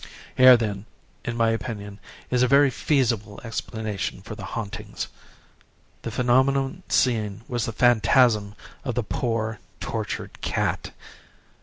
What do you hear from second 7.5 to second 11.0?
the phantasm of the poor, tortured cat.